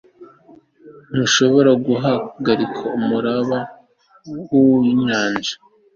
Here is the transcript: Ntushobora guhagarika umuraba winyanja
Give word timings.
Ntushobora 1.13 1.71
guhagarika 1.85 2.81
umuraba 2.97 3.59
winyanja 4.51 5.53